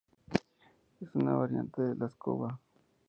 [0.99, 2.59] Es una variante de la escoba.